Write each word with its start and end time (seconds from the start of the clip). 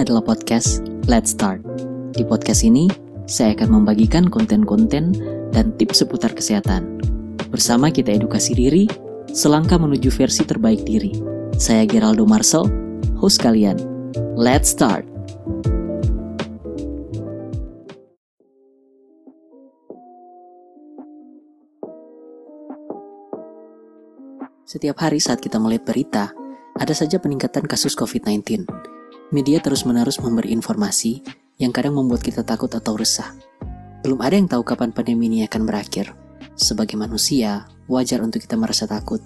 Adalah 0.00 0.24
podcast 0.24 0.80
Let's 1.12 1.36
Start. 1.36 1.60
Di 2.16 2.24
podcast 2.24 2.64
ini, 2.64 2.88
saya 3.28 3.52
akan 3.52 3.84
membagikan 3.84 4.32
konten-konten 4.32 5.12
dan 5.52 5.76
tips 5.76 6.00
seputar 6.00 6.32
kesehatan. 6.32 6.96
Bersama 7.52 7.92
kita 7.92 8.16
edukasi 8.16 8.56
diri, 8.56 8.88
selangkah 9.28 9.76
menuju 9.76 10.08
versi 10.08 10.48
terbaik 10.48 10.88
diri. 10.88 11.12
Saya 11.60 11.84
Geraldo 11.84 12.24
Marcel, 12.24 12.64
host 13.20 13.44
kalian. 13.44 13.76
Let's 14.40 14.72
Start! 14.72 15.04
Setiap 24.64 24.96
hari 24.96 25.20
saat 25.20 25.44
kita 25.44 25.60
melihat 25.60 25.84
berita, 25.92 26.32
ada 26.80 26.96
saja 26.96 27.20
peningkatan 27.20 27.68
kasus 27.68 27.92
COVID-19. 27.92 28.79
Media 29.30 29.62
terus-menerus 29.62 30.18
memberi 30.18 30.50
informasi 30.50 31.22
yang 31.58 31.70
kadang 31.70 31.94
membuat 31.94 32.22
kita 32.22 32.42
takut 32.42 32.70
atau 32.74 32.98
resah. 32.98 33.30
Belum 34.02 34.18
ada 34.18 34.34
yang 34.34 34.50
tahu 34.50 34.66
kapan 34.66 34.90
pandemi 34.90 35.30
ini 35.30 35.46
akan 35.46 35.70
berakhir. 35.70 36.14
Sebagai 36.58 36.98
manusia, 36.98 37.70
wajar 37.86 38.22
untuk 38.26 38.42
kita 38.42 38.58
merasa 38.58 38.90
takut. 38.90 39.22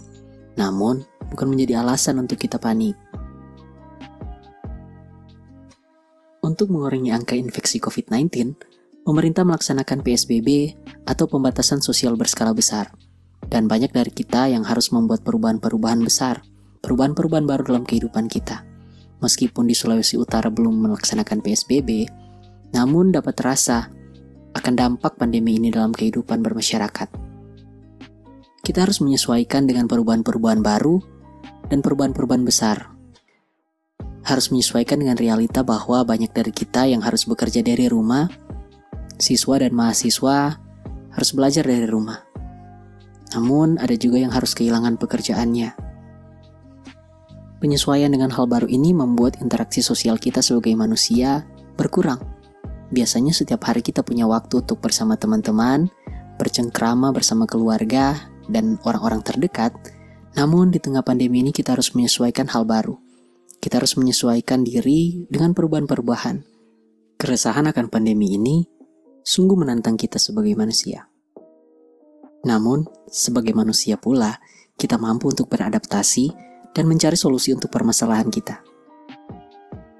Namun, 0.60 1.02
bukan 1.32 1.46
menjadi 1.48 1.80
alasan 1.80 2.20
untuk 2.20 2.36
kita 2.36 2.60
panik. 2.60 2.94
Untuk 6.44 6.68
mengurangi 6.68 7.08
angka 7.08 7.32
infeksi 7.34 7.80
COVID-19, 7.80 8.60
pemerintah 9.08 9.48
melaksanakan 9.48 10.04
PSBB 10.04 10.76
atau 11.08 11.24
pembatasan 11.24 11.80
sosial 11.80 12.20
berskala 12.20 12.52
besar. 12.52 12.92
Dan 13.48 13.68
banyak 13.68 13.92
dari 13.92 14.12
kita 14.12 14.52
yang 14.52 14.68
harus 14.68 14.92
membuat 14.92 15.24
perubahan-perubahan 15.24 16.04
besar– 16.04 16.44
perubahan-perubahan 16.84 17.48
baru 17.48 17.62
dalam 17.64 17.84
kehidupan 17.88 18.28
kita. 18.28 18.73
Meskipun 19.24 19.64
di 19.64 19.72
Sulawesi 19.72 20.20
Utara 20.20 20.52
belum 20.52 20.84
melaksanakan 20.84 21.40
PSBB, 21.40 22.04
namun 22.76 23.08
dapat 23.08 23.32
terasa 23.32 23.88
akan 24.52 24.74
dampak 24.76 25.16
pandemi 25.16 25.56
ini 25.56 25.72
dalam 25.72 25.96
kehidupan 25.96 26.44
bermasyarakat. 26.44 27.08
Kita 28.60 28.78
harus 28.84 29.00
menyesuaikan 29.00 29.64
dengan 29.64 29.88
perubahan-perubahan 29.88 30.60
baru 30.60 31.00
dan 31.72 31.80
perubahan-perubahan 31.80 32.44
besar. 32.44 32.92
Harus 34.28 34.52
menyesuaikan 34.52 35.00
dengan 35.00 35.16
realita 35.16 35.64
bahwa 35.64 36.04
banyak 36.04 36.28
dari 36.28 36.52
kita 36.52 36.84
yang 36.84 37.00
harus 37.00 37.24
bekerja 37.24 37.64
dari 37.64 37.88
rumah, 37.88 38.28
siswa 39.16 39.56
dan 39.56 39.72
mahasiswa 39.72 40.60
harus 41.16 41.30
belajar 41.32 41.64
dari 41.64 41.88
rumah. 41.88 42.20
Namun, 43.32 43.80
ada 43.80 43.96
juga 43.96 44.20
yang 44.20 44.36
harus 44.36 44.52
kehilangan 44.52 45.00
pekerjaannya 45.00 45.83
Penyesuaian 47.64 48.12
dengan 48.12 48.28
hal 48.28 48.44
baru 48.44 48.68
ini 48.68 48.92
membuat 48.92 49.40
interaksi 49.40 49.80
sosial 49.80 50.20
kita 50.20 50.44
sebagai 50.44 50.76
manusia 50.76 51.48
berkurang. 51.80 52.20
Biasanya 52.92 53.32
setiap 53.32 53.64
hari 53.64 53.80
kita 53.80 54.04
punya 54.04 54.28
waktu 54.28 54.60
untuk 54.60 54.84
bersama 54.84 55.16
teman-teman, 55.16 55.88
bercengkrama 56.36 57.08
bersama 57.16 57.48
keluarga, 57.48 58.20
dan 58.52 58.76
orang-orang 58.84 59.24
terdekat. 59.24 59.72
Namun 60.36 60.76
di 60.76 60.78
tengah 60.82 61.00
pandemi 61.00 61.40
ini 61.40 61.56
kita 61.56 61.72
harus 61.72 61.96
menyesuaikan 61.96 62.52
hal 62.52 62.68
baru. 62.68 63.00
Kita 63.64 63.80
harus 63.80 63.96
menyesuaikan 63.96 64.60
diri 64.60 65.24
dengan 65.32 65.56
perubahan-perubahan. 65.56 66.44
Keresahan 67.16 67.64
akan 67.64 67.88
pandemi 67.88 68.36
ini 68.36 68.68
sungguh 69.24 69.56
menantang 69.56 69.96
kita 69.96 70.20
sebagai 70.20 70.52
manusia. 70.52 71.08
Namun, 72.44 72.84
sebagai 73.08 73.56
manusia 73.56 73.96
pula, 73.96 74.36
kita 74.76 75.00
mampu 75.00 75.32
untuk 75.32 75.48
beradaptasi 75.48 76.52
dan 76.74 76.90
mencari 76.90 77.14
solusi 77.14 77.54
untuk 77.54 77.70
permasalahan 77.70 78.28
kita. 78.28 78.60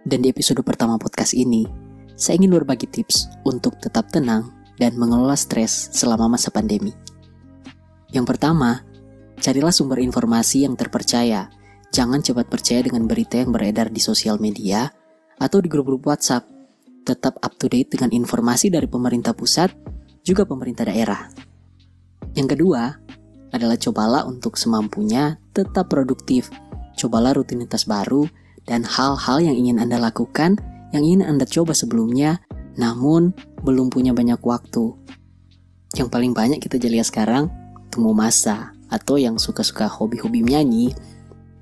Dan 0.04 0.20
di 0.20 0.28
episode 0.28 0.60
pertama 0.60 1.00
podcast 1.00 1.32
ini, 1.32 1.64
saya 2.12 2.36
ingin 2.36 2.52
berbagi 2.52 2.90
tips 2.90 3.30
untuk 3.48 3.80
tetap 3.80 4.12
tenang 4.12 4.52
dan 4.76 4.98
mengelola 4.98 5.38
stres 5.38 5.94
selama 5.94 6.36
masa 6.36 6.52
pandemi. 6.52 6.92
Yang 8.12 8.36
pertama, 8.36 8.84
carilah 9.40 9.72
sumber 9.72 10.02
informasi 10.02 10.68
yang 10.68 10.76
terpercaya. 10.76 11.48
Jangan 11.94 12.20
cepat 12.20 12.50
percaya 12.50 12.82
dengan 12.82 13.06
berita 13.06 13.38
yang 13.38 13.54
beredar 13.54 13.88
di 13.88 14.02
sosial 14.02 14.36
media 14.42 14.90
atau 15.38 15.62
di 15.62 15.70
grup-grup 15.70 16.04
WhatsApp. 16.10 16.46
Tetap 17.06 17.38
up 17.38 17.54
to 17.56 17.70
date 17.70 17.94
dengan 17.94 18.10
informasi 18.10 18.68
dari 18.68 18.90
pemerintah 18.90 19.32
pusat, 19.32 19.70
juga 20.26 20.42
pemerintah 20.48 20.88
daerah. 20.88 21.30
Yang 22.34 22.58
kedua, 22.58 22.82
adalah 23.54 23.78
cobalah 23.78 24.26
untuk 24.26 24.58
semampunya 24.58 25.38
tetap 25.54 25.86
produktif 25.86 26.50
cobalah 26.96 27.34
rutinitas 27.34 27.84
baru 27.84 28.26
dan 28.64 28.86
hal-hal 28.86 29.44
yang 29.44 29.56
ingin 29.56 29.76
Anda 29.82 30.00
lakukan, 30.00 30.56
yang 30.96 31.02
ingin 31.04 31.22
Anda 31.26 31.44
coba 31.44 31.76
sebelumnya, 31.76 32.40
namun 32.80 33.36
belum 33.62 33.92
punya 33.92 34.16
banyak 34.16 34.40
waktu. 34.40 34.94
Yang 35.94 36.08
paling 36.10 36.32
banyak 36.34 36.58
kita 36.58 36.80
jadi 36.80 37.04
sekarang, 37.06 37.52
temu 37.92 38.10
masa, 38.16 38.74
atau 38.90 39.18
yang 39.18 39.38
suka-suka 39.38 39.86
hobi-hobi 39.86 40.42
menyanyi, 40.42 40.94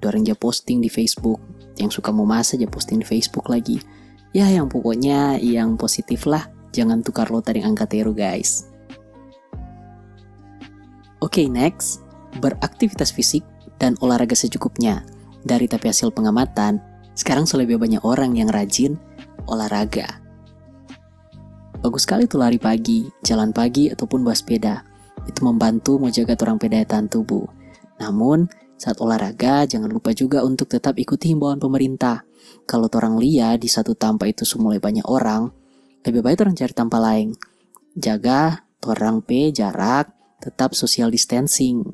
orang 0.03 0.27
aja 0.27 0.35
posting 0.35 0.83
di 0.83 0.91
Facebook, 0.91 1.39
yang 1.79 1.89
suka 1.89 2.11
mau 2.11 2.27
masa 2.27 2.59
aja 2.59 2.67
posting 2.67 3.01
di 3.01 3.07
Facebook 3.07 3.47
lagi. 3.49 3.79
Ya 4.33 4.49
yang 4.49 4.67
pokoknya 4.67 5.37
yang 5.39 5.77
positif 5.77 6.25
lah, 6.25 6.49
jangan 6.73 7.05
tukar 7.05 7.29
lo 7.29 7.45
tadi 7.45 7.61
angka 7.61 7.85
teru 7.85 8.17
guys. 8.17 8.67
Oke 11.23 11.45
okay, 11.45 11.47
next, 11.47 12.03
beraktivitas 12.41 13.15
fisik 13.15 13.47
dan 13.79 13.95
olahraga 14.03 14.35
secukupnya. 14.35 15.07
Dari 15.43 15.67
tapi 15.67 15.91
hasil 15.91 16.15
pengamatan, 16.15 16.79
sekarang 17.13 17.45
lebih 17.59 17.77
banyak 17.77 18.03
orang 18.07 18.39
yang 18.39 18.49
rajin 18.49 18.97
olahraga. 19.47 20.23
Bagus 21.83 22.07
sekali 22.07 22.31
tuh 22.31 22.39
lari 22.39 22.63
pagi, 22.63 23.11
jalan 23.27 23.51
pagi, 23.51 23.91
ataupun 23.91 24.23
bawa 24.23 24.39
sepeda. 24.39 24.87
Itu 25.27 25.43
membantu 25.43 25.99
menjaga 25.99 26.39
orang 26.47 26.63
daya 26.63 26.87
tahan 26.87 27.11
tubuh. 27.11 27.43
Namun, 27.99 28.47
saat 28.79 29.03
olahraga, 29.03 29.67
jangan 29.67 29.91
lupa 29.91 30.15
juga 30.15 30.47
untuk 30.47 30.71
tetap 30.71 30.95
ikuti 30.99 31.35
himbauan 31.35 31.59
pemerintah. 31.59 32.23
Kalau 32.67 32.87
orang 32.91 33.19
lihat 33.19 33.63
di 33.63 33.71
satu 33.71 33.95
tampak 33.99 34.39
itu 34.39 34.47
semulai 34.47 34.79
banyak 34.79 35.07
orang, 35.07 35.51
lebih 36.03 36.23
baik 36.23 36.43
orang 36.43 36.59
cari 36.59 36.75
tampak 36.75 36.99
lain. 37.03 37.29
Jaga 37.95 38.67
orang 38.83 39.23
P 39.23 39.55
jarak, 39.55 40.11
tetap 40.43 40.75
social 40.75 41.11
distancing. 41.15 41.87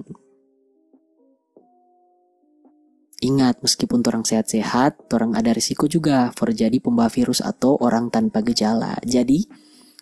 Ingat, 3.18 3.66
meskipun 3.66 4.06
orang 4.06 4.22
sehat-sehat, 4.22 5.10
orang 5.10 5.34
ada 5.34 5.50
risiko 5.50 5.90
juga 5.90 6.30
for 6.38 6.54
jadi 6.54 6.78
pembawa 6.78 7.10
virus 7.10 7.42
atau 7.42 7.74
orang 7.82 8.14
tanpa 8.14 8.46
gejala. 8.46 8.94
Jadi, 9.02 9.42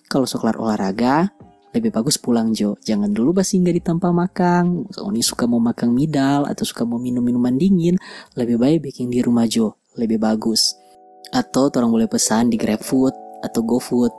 kalau 0.04 0.28
sekelar 0.28 0.60
olahraga, 0.60 1.32
lebih 1.72 1.92
bagus 1.96 2.20
pulang 2.20 2.52
Jo. 2.52 2.76
Jangan 2.84 3.12
dulu 3.12 3.36
nggak 3.36 3.76
di 3.76 3.84
tempat 3.84 4.12
makan. 4.12 4.88
Kalau 4.92 5.12
ini 5.12 5.24
suka 5.24 5.48
mau 5.48 5.60
makan 5.60 5.92
midal 5.96 6.44
atau 6.44 6.64
suka 6.68 6.84
mau 6.84 7.00
minum 7.00 7.24
minuman 7.24 7.56
dingin, 7.56 7.96
lebih 8.36 8.60
baik 8.60 8.92
bikin 8.92 9.08
di 9.08 9.24
rumah 9.24 9.48
Jo. 9.48 9.76
Lebih 9.96 10.20
bagus. 10.20 10.76
Atau 11.32 11.72
orang 11.72 11.92
boleh 11.92 12.08
pesan 12.08 12.52
di 12.52 12.60
GrabFood 12.60 13.16
atau 13.44 13.60
GoFood. 13.64 14.12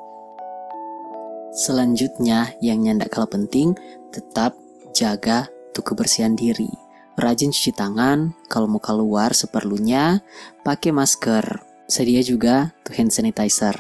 Selanjutnya, 1.53 2.53
yang 2.62 2.86
nyandak 2.86 3.09
kalah 3.09 3.30
penting, 3.30 3.74
tetap 4.13 4.53
jaga 4.94 5.50
tuh 5.74 5.81
kebersihan 5.81 6.38
diri. 6.38 6.87
Rajin 7.17 7.50
cuci 7.50 7.73
tangan, 7.73 8.38
kalau 8.45 8.69
mau 8.69 8.78
keluar 8.78 9.33
seperlunya, 9.33 10.22
pakai 10.61 10.94
masker. 10.94 11.66
Sedia 11.89 12.22
juga 12.22 12.78
tuh 12.85 12.94
hand 12.94 13.09
sanitizer. 13.09 13.73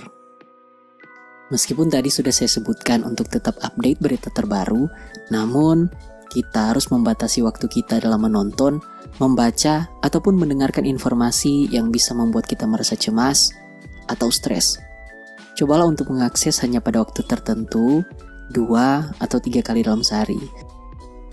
Meskipun 1.53 1.87
tadi 1.87 2.09
sudah 2.09 2.33
saya 2.33 2.49
sebutkan 2.49 3.05
untuk 3.05 3.29
tetap 3.29 3.61
update 3.61 4.01
berita 4.01 4.33
terbaru, 4.33 4.89
namun 5.29 5.85
kita 6.33 6.73
harus 6.73 6.89
membatasi 6.89 7.45
waktu 7.45 7.69
kita 7.69 8.01
dalam 8.01 8.25
menonton, 8.25 8.81
membaca, 9.21 9.85
ataupun 10.01 10.33
mendengarkan 10.33 10.89
informasi 10.89 11.69
yang 11.69 11.93
bisa 11.93 12.17
membuat 12.17 12.49
kita 12.49 12.65
merasa 12.65 12.97
cemas 12.97 13.53
atau 14.09 14.33
stres. 14.33 14.81
Cobalah 15.53 15.85
untuk 15.85 16.09
mengakses 16.09 16.57
hanya 16.65 16.81
pada 16.81 17.05
waktu 17.05 17.21
tertentu, 17.21 18.01
dua 18.49 19.13
atau 19.21 19.37
tiga 19.37 19.61
kali 19.61 19.85
dalam 19.85 20.01
sehari. 20.01 20.66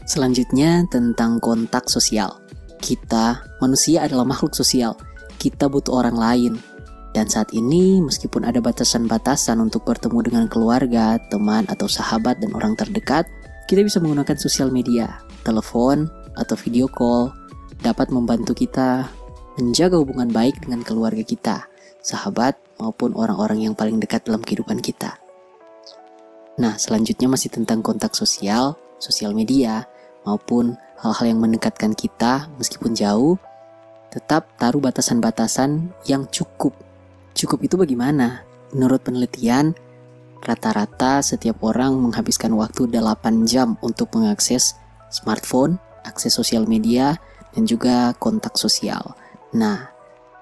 Selanjutnya 0.05 0.85
tentang 0.93 1.41
kontak 1.41 1.89
sosial. 1.89 2.37
Kita, 2.77 3.41
manusia 3.65 4.05
adalah 4.05 4.29
makhluk 4.29 4.53
sosial. 4.53 5.01
Kita 5.41 5.73
butuh 5.73 6.05
orang 6.05 6.17
lain. 6.21 6.53
Dan 7.17 7.25
saat 7.25 7.49
ini, 7.57 8.05
meskipun 8.05 8.45
ada 8.45 8.61
batasan-batasan 8.61 9.57
untuk 9.65 9.89
bertemu 9.89 10.21
dengan 10.29 10.45
keluarga, 10.45 11.17
teman, 11.33 11.65
atau 11.73 11.89
sahabat 11.89 12.37
dan 12.45 12.53
orang 12.53 12.77
terdekat, 12.77 13.25
kita 13.65 13.81
bisa 13.81 13.97
menggunakan 13.97 14.37
sosial 14.37 14.69
media, 14.69 15.25
telepon, 15.41 16.05
atau 16.37 16.53
video 16.53 16.85
call, 16.85 17.33
dapat 17.81 18.13
membantu 18.13 18.53
kita 18.53 19.09
menjaga 19.57 19.97
hubungan 19.97 20.29
baik 20.29 20.69
dengan 20.69 20.85
keluarga 20.85 21.25
kita, 21.25 21.65
sahabat, 22.05 22.61
maupun 22.77 23.17
orang-orang 23.17 23.65
yang 23.71 23.73
paling 23.73 23.97
dekat 23.97 24.29
dalam 24.29 24.45
kehidupan 24.45 24.85
kita. 24.85 25.17
Nah, 26.61 26.77
selanjutnya 26.77 27.31
masih 27.31 27.49
tentang 27.49 27.81
kontak 27.81 28.13
sosial, 28.13 28.77
sosial 28.99 29.33
media 29.33 29.87
maupun 30.25 30.77
hal-hal 31.01 31.37
yang 31.37 31.41
mendekatkan 31.41 31.93
kita 31.93 32.49
meskipun 32.57 32.97
jauh, 32.97 33.39
tetap 34.11 34.51
taruh 34.59 34.81
batasan-batasan 34.81 35.93
yang 36.09 36.27
cukup 36.33 36.75
Cukup 37.35 37.67
itu 37.67 37.75
bagaimana? 37.75 38.47
Menurut 38.71 39.03
penelitian, 39.03 39.75
rata-rata 40.39 41.19
setiap 41.19 41.67
orang 41.67 41.99
menghabiskan 41.99 42.55
waktu 42.55 42.87
8 42.87 43.43
jam 43.43 43.75
untuk 43.83 44.15
mengakses 44.15 44.79
smartphone, 45.11 45.83
akses 46.07 46.31
sosial 46.31 46.71
media, 46.71 47.19
dan 47.51 47.67
juga 47.67 48.15
kontak 48.23 48.55
sosial. 48.55 49.19
Nah, 49.51 49.91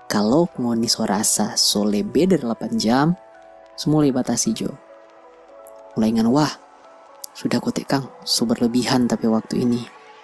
kalau 0.04 0.52
ngoni 0.60 0.84
sorasa 0.84 1.56
so 1.56 1.80
lebih 1.88 2.28
dari 2.28 2.44
8 2.44 2.76
jam, 2.76 3.16
semua 3.72 4.04
batasi 4.12 4.52
jo. 4.52 4.68
Mulai 5.96 6.20
ngan 6.20 6.28
wah, 6.28 6.52
sudah 7.32 7.58
kotek 7.58 7.88
kang, 7.88 8.06
so 8.22 8.44
berlebihan 8.44 9.08
tapi 9.08 9.28
waktu 9.28 9.64
ini. 9.64 9.82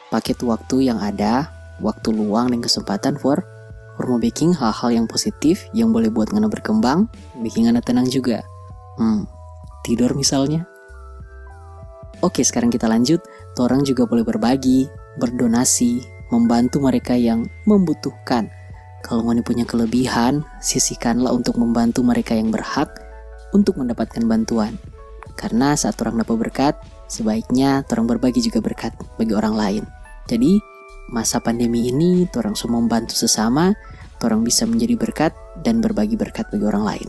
Paket 0.08 0.40
waktu 0.44 0.88
yang 0.88 1.00
ada, 1.00 1.52
waktu 1.84 2.12
luang 2.12 2.52
dan 2.52 2.64
kesempatan 2.64 3.20
for 3.20 3.44
For 3.98 4.06
baking 4.22 4.54
hal-hal 4.54 4.94
yang 4.94 5.10
positif 5.10 5.66
yang 5.74 5.90
boleh 5.90 6.06
buat 6.06 6.30
Ngana 6.30 6.46
berkembang, 6.46 7.10
bikin 7.42 7.66
Ngana 7.66 7.82
tenang 7.82 8.06
juga. 8.06 8.46
Hmm, 8.94 9.26
tidur 9.82 10.14
misalnya. 10.14 10.70
Oke, 12.22 12.46
sekarang 12.46 12.70
kita 12.70 12.86
lanjut. 12.86 13.18
Orang 13.58 13.82
juga 13.82 14.06
boleh 14.06 14.22
berbagi, 14.22 14.86
berdonasi, 15.18 15.98
membantu 16.30 16.78
mereka 16.78 17.18
yang 17.18 17.50
membutuhkan. 17.66 18.46
Kalau 19.02 19.26
Ngani 19.26 19.42
punya 19.42 19.66
kelebihan, 19.66 20.46
sisihkanlah 20.62 21.34
untuk 21.34 21.58
membantu 21.58 22.06
mereka 22.06 22.38
yang 22.38 22.54
berhak 22.54 23.02
untuk 23.50 23.82
mendapatkan 23.82 24.22
bantuan. 24.30 24.78
Karena 25.38 25.78
saat 25.78 25.94
orang 26.02 26.18
dapat 26.18 26.50
berkat, 26.50 26.74
sebaiknya 27.06 27.86
orang 27.94 28.10
berbagi 28.10 28.42
juga 28.42 28.58
berkat 28.58 28.90
bagi 29.14 29.38
orang 29.38 29.54
lain. 29.54 29.84
Jadi, 30.26 30.58
masa 31.14 31.38
pandemi 31.38 31.88
ini 31.88 32.26
orang 32.34 32.58
semua 32.58 32.82
membantu 32.82 33.14
sesama, 33.14 33.70
orang 34.26 34.42
bisa 34.42 34.66
menjadi 34.66 34.98
berkat 34.98 35.32
dan 35.62 35.78
berbagi 35.78 36.18
berkat 36.18 36.50
bagi 36.50 36.66
orang 36.66 36.84
lain. 36.84 37.08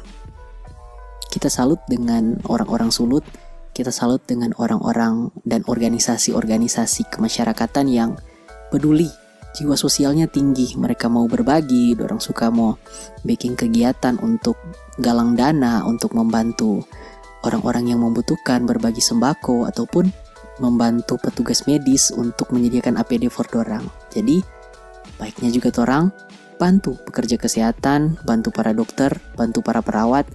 Kita 1.30 1.50
salut 1.50 1.82
dengan 1.90 2.38
orang-orang 2.46 2.94
sulut, 2.94 3.26
kita 3.74 3.90
salut 3.90 4.22
dengan 4.30 4.54
orang-orang 4.62 5.34
dan 5.42 5.66
organisasi-organisasi 5.66 7.10
kemasyarakatan 7.10 7.86
yang 7.90 8.18
peduli, 8.70 9.10
jiwa 9.58 9.74
sosialnya 9.74 10.30
tinggi, 10.30 10.78
mereka 10.78 11.10
mau 11.10 11.26
berbagi, 11.26 11.98
orang 11.98 12.22
suka 12.22 12.50
mau 12.54 12.78
bikin 13.26 13.58
kegiatan 13.58 14.18
untuk 14.22 14.58
galang 15.02 15.34
dana, 15.34 15.86
untuk 15.86 16.14
membantu 16.18 16.86
orang-orang 17.44 17.92
yang 17.96 18.04
membutuhkan 18.04 18.68
berbagi 18.68 19.00
sembako 19.00 19.68
ataupun 19.70 20.12
membantu 20.60 21.16
petugas 21.16 21.64
medis 21.66 22.12
untuk 22.12 22.52
menyediakan 22.52 23.00
APD 23.00 23.32
for 23.32 23.48
dorang. 23.48 23.88
Jadi, 24.12 24.44
baiknya 25.16 25.50
juga 25.56 25.72
orang 25.80 26.12
bantu 26.60 27.00
pekerja 27.08 27.40
kesehatan, 27.40 28.20
bantu 28.28 28.52
para 28.52 28.76
dokter, 28.76 29.16
bantu 29.40 29.64
para 29.64 29.80
perawat, 29.80 30.28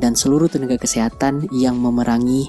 dan 0.00 0.16
seluruh 0.16 0.48
tenaga 0.48 0.80
kesehatan 0.80 1.44
yang 1.52 1.76
memerangi 1.76 2.48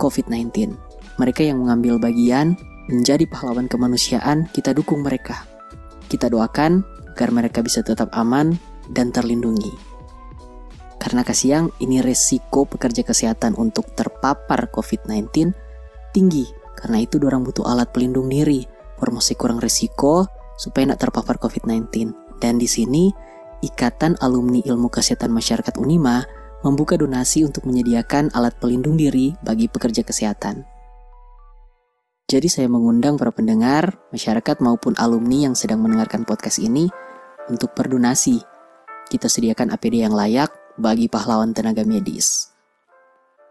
COVID-19. 0.00 0.72
Mereka 1.20 1.44
yang 1.44 1.60
mengambil 1.60 2.00
bagian 2.00 2.56
menjadi 2.88 3.28
pahlawan 3.28 3.68
kemanusiaan, 3.68 4.48
kita 4.56 4.72
dukung 4.72 5.04
mereka. 5.04 5.44
Kita 6.08 6.32
doakan 6.32 6.84
agar 7.12 7.28
mereka 7.32 7.60
bisa 7.60 7.84
tetap 7.84 8.12
aman 8.16 8.56
dan 8.92 9.12
terlindungi. 9.12 9.95
Karena 11.06 11.22
kasihan 11.22 11.70
ini 11.78 12.02
resiko 12.02 12.66
pekerja 12.66 13.06
kesehatan 13.06 13.54
untuk 13.54 13.94
terpapar 13.94 14.66
COVID-19 14.74 15.54
tinggi. 16.10 16.50
Karena 16.74 16.98
itu 16.98 17.22
orang 17.22 17.46
butuh 17.46 17.62
alat 17.62 17.94
pelindung 17.94 18.26
diri, 18.26 18.66
promosi 18.98 19.38
kurang 19.38 19.62
resiko 19.62 20.26
supaya 20.58 20.90
tidak 20.90 21.06
terpapar 21.06 21.38
COVID-19. 21.38 22.10
Dan 22.42 22.58
di 22.58 22.66
sini, 22.66 23.14
Ikatan 23.62 24.18
Alumni 24.18 24.58
Ilmu 24.66 24.90
Kesehatan 24.90 25.30
Masyarakat 25.30 25.78
Unima 25.78 26.26
membuka 26.66 26.98
donasi 26.98 27.46
untuk 27.46 27.70
menyediakan 27.70 28.34
alat 28.34 28.58
pelindung 28.58 28.98
diri 28.98 29.30
bagi 29.46 29.70
pekerja 29.70 30.02
kesehatan. 30.02 30.66
Jadi 32.26 32.50
saya 32.50 32.66
mengundang 32.66 33.14
para 33.14 33.30
pendengar, 33.30 33.94
masyarakat 34.10 34.58
maupun 34.58 34.98
alumni 34.98 35.46
yang 35.46 35.54
sedang 35.54 35.86
mendengarkan 35.86 36.26
podcast 36.26 36.58
ini 36.58 36.90
untuk 37.46 37.78
berdonasi. 37.78 38.42
Kita 39.06 39.30
sediakan 39.30 39.70
APD 39.70 40.02
yang 40.02 40.10
layak 40.10 40.65
bagi 40.76 41.08
pahlawan 41.08 41.52
tenaga 41.56 41.82
medis. 41.84 42.52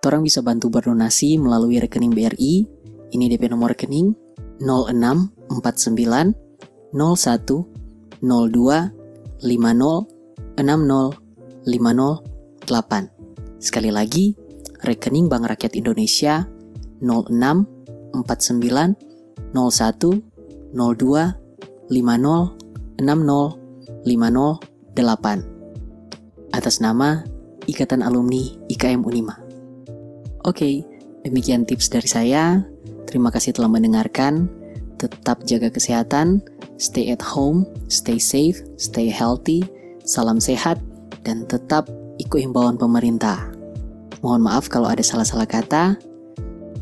Orang 0.05 0.21
bisa 0.21 0.45
bantu 0.45 0.69
berdonasi 0.69 1.41
melalui 1.41 1.81
rekening 1.81 2.13
BRI. 2.13 2.61
Ini 3.09 3.25
DP 3.25 3.49
nomor 3.49 3.73
rekening 3.73 4.13
0649 4.61 6.37
01 6.93 7.65
02 8.21 8.21
50 9.41 10.05
60 10.61 11.17
50 11.65 12.69
8. 12.69 13.57
Sekali 13.57 13.89
lagi, 13.89 14.37
rekening 14.85 15.25
Bank 15.25 15.49
Rakyat 15.49 15.73
Indonesia 15.73 16.45
06 17.01 17.33
49 18.13 18.93
01 19.57 20.21
02 20.69 21.33
50 21.89 23.01
60 23.01 23.01
50 24.05 24.61
8 25.01 25.54
atas 26.55 26.79
nama 26.79 27.27
Ikatan 27.67 27.99
Alumni 27.99 28.55
IKM 28.71 29.03
Unima. 29.03 29.35
Oke, 30.47 30.87
demikian 31.27 31.67
tips 31.67 31.91
dari 31.91 32.07
saya. 32.07 32.63
Terima 33.03 33.27
kasih 33.27 33.51
telah 33.51 33.67
mendengarkan. 33.67 34.47
Tetap 34.95 35.43
jaga 35.43 35.67
kesehatan, 35.67 36.39
stay 36.79 37.11
at 37.11 37.19
home, 37.19 37.67
stay 37.91 38.15
safe, 38.15 38.63
stay 38.79 39.11
healthy, 39.11 39.67
salam 40.07 40.39
sehat, 40.39 40.79
dan 41.27 41.43
tetap 41.51 41.91
ikut 42.23 42.39
himbauan 42.39 42.79
pemerintah. 42.79 43.51
Mohon 44.23 44.47
maaf 44.47 44.71
kalau 44.71 44.87
ada 44.87 45.03
salah-salah 45.03 45.45
kata. 45.45 45.99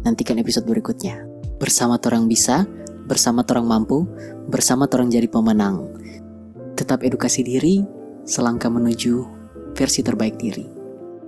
Nantikan 0.05 0.37
episode 0.37 0.69
berikutnya. 0.69 1.25
Bersama 1.57 1.97
Torang 1.97 2.29
Bisa, 2.29 2.69
bersama 3.09 3.41
Torang 3.41 3.65
Mampu, 3.65 4.05
bersama 4.45 4.85
Torang 4.85 5.09
Jadi 5.09 5.25
Pemenang. 5.25 5.89
Tetap 6.77 7.01
edukasi 7.01 7.41
diri, 7.41 7.81
selangkah 8.27 8.69
menuju 8.69 9.42
versi 9.73 10.05
terbaik 10.05 10.37
diri. 10.37 10.65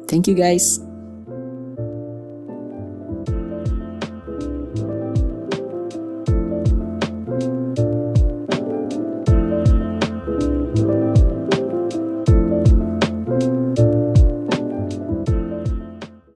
Thank 0.06 0.30
you 0.30 0.38
guys. 0.38 0.85